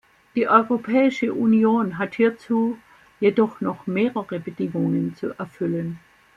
[0.33, 2.79] Die Europäische Union hat hierzu
[3.19, 5.99] jedoch noch mehrere Bedingungen zu erfüllen.